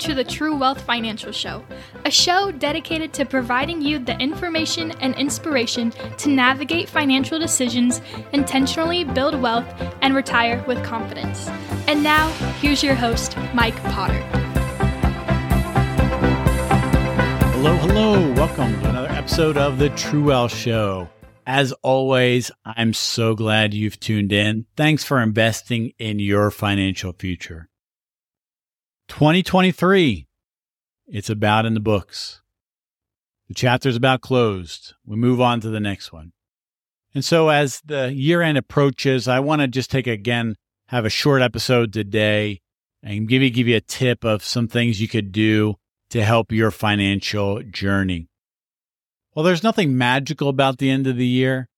[0.00, 1.64] To the True Wealth Financial Show,
[2.04, 8.02] a show dedicated to providing you the information and inspiration to navigate financial decisions,
[8.32, 9.66] intentionally build wealth,
[10.02, 11.48] and retire with confidence.
[11.88, 12.30] And now,
[12.60, 14.22] here's your host, Mike Potter.
[17.54, 18.32] Hello, hello.
[18.34, 21.08] Welcome to another episode of the True Wealth Show.
[21.46, 24.66] As always, I'm so glad you've tuned in.
[24.76, 27.68] Thanks for investing in your financial future.
[29.08, 30.26] 2023.
[31.08, 32.42] It's about in the books.
[33.48, 34.94] The chapter's about closed.
[35.04, 36.32] We move on to the next one.
[37.14, 40.56] And so as the year end approaches, I want to just take again,
[40.88, 42.60] have a short episode today
[43.02, 45.76] and give you, give you a tip of some things you could do
[46.10, 48.28] to help your financial journey.
[49.34, 51.68] Well, there's nothing magical about the end of the year.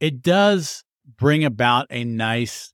[0.00, 0.84] It does
[1.16, 2.72] bring about a nice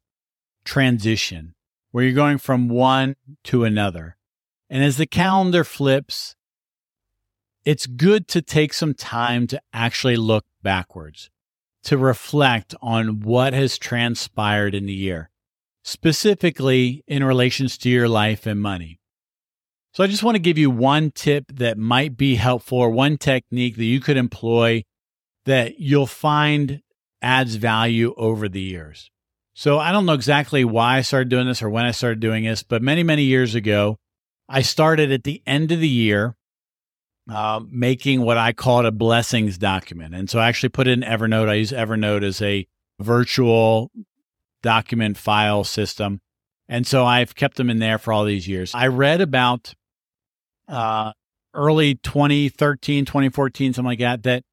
[0.64, 1.55] transition
[1.92, 4.17] where you're going from one to another.
[4.69, 6.34] And as the calendar flips,
[7.64, 11.30] it's good to take some time to actually look backwards,
[11.84, 15.30] to reflect on what has transpired in the year,
[15.84, 18.98] specifically in relations to your life and money.
[19.92, 23.19] So I just want to give you one tip that might be helpful or one
[23.19, 24.84] technique that you could employ
[25.45, 26.80] that you'll find
[27.20, 29.11] adds value over the years.
[29.55, 32.45] So I don't know exactly why I started doing this or when I started doing
[32.45, 33.98] this, but many, many years ago,
[34.48, 36.36] I started at the end of the year
[37.31, 40.14] uh, making what I called a blessings document.
[40.14, 41.48] And so I actually put it in Evernote.
[41.48, 42.67] I use Evernote as a
[43.00, 43.91] virtual
[44.62, 46.20] document file system.
[46.69, 48.75] And so I've kept them in there for all these years.
[48.75, 49.75] I read about
[50.69, 51.12] uh,
[51.55, 54.45] early 2013, 2014, something like that, that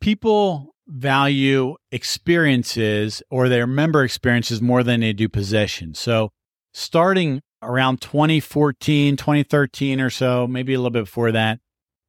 [0.00, 5.98] people value experiences or their member experiences more than they do possessions.
[5.98, 6.30] So
[6.72, 11.60] starting around 2014, 2013 or so, maybe a little bit before that,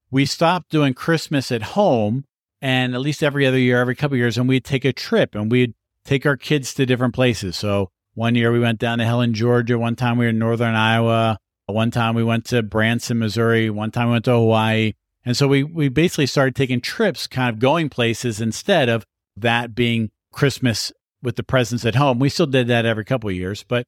[0.09, 2.25] we stopped doing Christmas at home
[2.61, 5.51] and at least every other year, every couple years, and we'd take a trip and
[5.51, 5.73] we'd
[6.05, 7.55] take our kids to different places.
[7.55, 9.77] So one year we went down to Helen, Georgia.
[9.77, 11.39] One time we were in northern Iowa.
[11.65, 13.69] One time we went to Branson, Missouri.
[13.69, 14.93] One time we went to Hawaii.
[15.25, 19.05] And so we, we basically started taking trips, kind of going places instead of
[19.37, 20.91] that being Christmas
[21.21, 22.19] with the presents at home.
[22.19, 23.85] We still did that every couple of years, but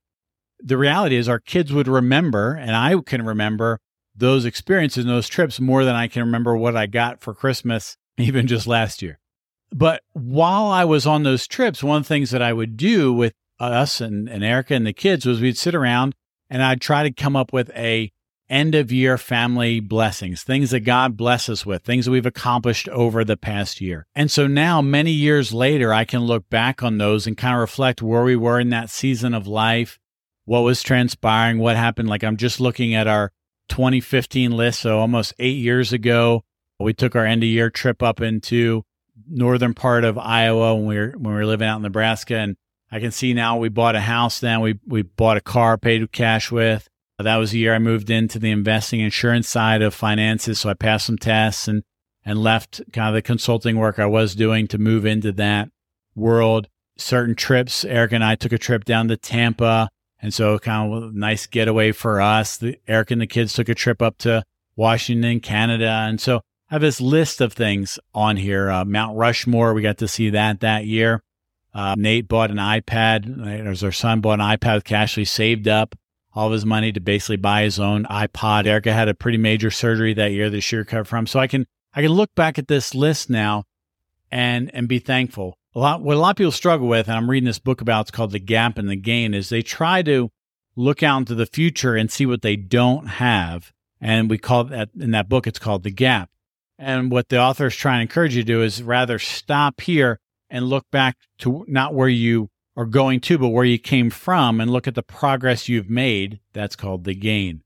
[0.60, 3.80] the reality is our kids would remember, and I can remember
[4.16, 7.98] those experiences and those trips more than I can remember what I got for Christmas,
[8.18, 9.20] even just last year.
[9.72, 13.12] But while I was on those trips, one of the things that I would do
[13.12, 16.16] with us and, and Erica and the kids was we'd sit around
[16.50, 18.12] and I'd try to come up with a
[18.50, 22.88] end of year family blessings, things that God bless us with, things that we've accomplished
[22.90, 24.08] over the past year.
[24.16, 27.62] And so now, many years later, I can look back on those and kind of
[27.62, 30.00] reflect where we were in that season of life,
[30.46, 32.10] what was transpiring, what happened.
[32.10, 33.32] Like I'm just looking at our
[33.70, 34.82] 2015 list.
[34.82, 36.44] So almost eight years ago,
[36.80, 38.84] we took our end of year trip up into
[39.28, 42.58] northern part of Iowa when we were when we were living out in Nebraska and
[42.92, 44.62] I can see now we bought a house then.
[44.62, 46.88] We we bought a car, paid cash with.
[47.18, 50.60] That was the year I moved into the investing insurance side of finances.
[50.60, 51.84] So I passed some tests and
[52.26, 55.70] and left kind of the consulting work I was doing to move into that
[56.16, 56.68] world.
[56.98, 59.90] Certain trips, Erica and I took a trip down to Tampa.
[60.22, 62.58] And so kind of a nice getaway for us.
[62.58, 64.44] The, Erica and the kids took a trip up to
[64.76, 66.06] Washington, Canada.
[66.08, 66.38] And so
[66.70, 68.72] I have this list of things on here.
[68.72, 71.22] Uh, Mount Rushmore, we got to see that that year.
[71.76, 73.68] Uh, Nate bought an iPad.
[73.68, 75.14] As our son bought an iPad cash.
[75.14, 75.96] He saved up
[76.36, 78.68] all of his money to basically buy his own iPod.
[78.68, 81.26] Erica had a pretty major surgery that year that she recovered from.
[81.26, 83.64] So I can I can look back at this list now
[84.30, 85.58] and and be thankful.
[85.74, 88.02] A lot what a lot of people struggle with, and I'm reading this book about,
[88.02, 90.30] it's called The Gap and the Gain, is they try to
[90.76, 93.72] look out into the future and see what they don't have.
[94.02, 96.30] And we call that in that book, it's called The Gap.
[96.78, 100.20] And what the author is trying to encourage you to do is rather stop here
[100.50, 104.60] and look back to not where you are going to, but where you came from
[104.60, 106.40] and look at the progress you've made.
[106.54, 107.64] That's called the gain.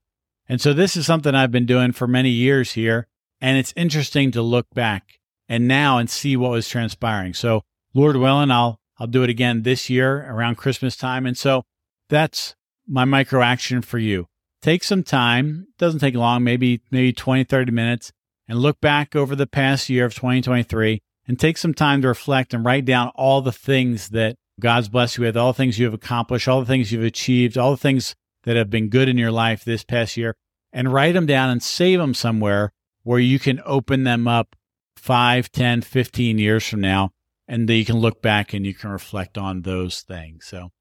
[0.47, 3.07] And so this is something I've been doing for many years here.
[3.41, 7.33] And it's interesting to look back and now and see what was transpiring.
[7.33, 7.63] So
[7.93, 11.25] Lord willing, I'll, I'll do it again this year around Christmas time.
[11.25, 11.63] And so
[12.09, 12.55] that's
[12.87, 14.27] my micro action for you.
[14.61, 15.67] Take some time.
[15.69, 18.11] It doesn't take long, maybe, maybe 20, 30 minutes
[18.47, 22.53] and look back over the past year of 2023 and take some time to reflect
[22.53, 25.85] and write down all the things that God's blessed you with, all the things you
[25.85, 29.17] have accomplished, all the things you've achieved, all the things that have been good in
[29.17, 30.35] your life this past year,
[30.71, 32.71] and write them down and save them somewhere
[33.03, 34.55] where you can open them up
[34.97, 37.11] 5, 10, 15 years from now,
[37.47, 40.45] and that you can look back and you can reflect on those things.
[40.45, 40.71] So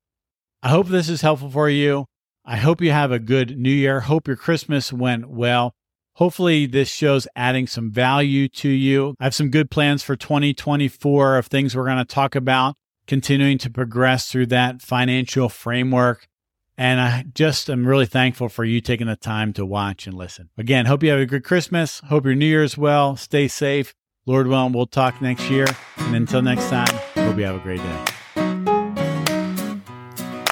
[0.63, 2.07] I hope this is helpful for you.
[2.45, 4.01] I hope you have a good new year.
[4.01, 5.75] Hope your Christmas went well.
[6.15, 9.15] Hopefully, this show's adding some value to you.
[9.21, 12.75] I have some good plans for 2024 of things we're going to talk about,
[13.09, 16.29] continuing to progress through that financial framework.
[16.77, 20.51] And I just am really thankful for you taking the time to watch and listen.
[20.57, 21.99] Again, hope you have a good Christmas.
[22.01, 23.17] Hope your New Year's well.
[23.17, 23.95] Stay safe.
[24.27, 25.67] Lord willing, we'll talk next year.
[25.97, 28.05] And until next time, hope you have a great day.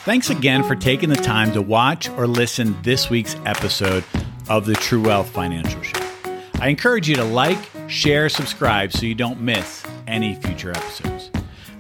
[0.00, 4.02] Thanks again for taking the time to watch or listen this week's episode
[4.48, 6.00] of the True Wealth Financial Show.
[6.54, 11.30] I encourage you to like, share, subscribe so you don't miss any future episodes.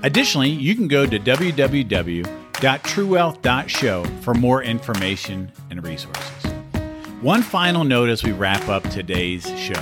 [0.02, 6.52] Additionally, you can go to www.truewealth.show for more information and resources.
[7.22, 9.80] One final note as we wrap up today's show.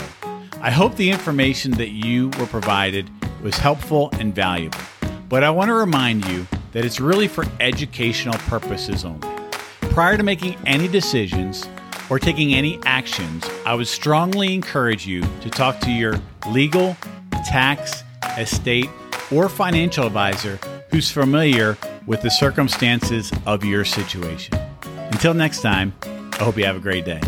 [0.61, 3.11] I hope the information that you were provided
[3.43, 4.79] was helpful and valuable,
[5.29, 9.29] but I want to remind you that it's really for educational purposes only.
[9.91, 11.69] Prior to making any decisions
[12.09, 16.19] or taking any actions, I would strongly encourage you to talk to your
[16.49, 16.97] legal,
[17.45, 18.03] tax,
[18.39, 18.89] estate,
[19.35, 20.59] or financial advisor
[20.91, 21.77] who's familiar
[22.07, 24.57] with the circumstances of your situation.
[24.85, 27.21] Until next time, I hope you have a great day.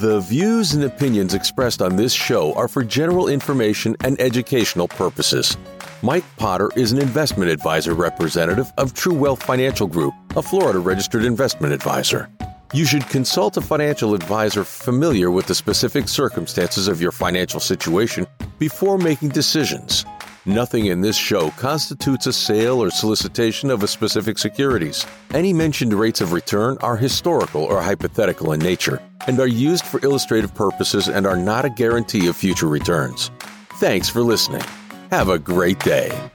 [0.00, 5.56] The views and opinions expressed on this show are for general information and educational purposes.
[6.02, 11.24] Mike Potter is an investment advisor representative of True Wealth Financial Group, a Florida registered
[11.24, 12.28] investment advisor.
[12.72, 18.26] You should consult a financial advisor familiar with the specific circumstances of your financial situation
[18.58, 20.06] before making decisions.
[20.44, 25.06] Nothing in this show constitutes a sale or solicitation of a specific securities.
[25.32, 30.04] Any mentioned rates of return are historical or hypothetical in nature and are used for
[30.04, 33.30] illustrative purposes and are not a guarantee of future returns.
[33.74, 34.64] Thanks for listening.
[35.10, 36.31] Have a great day.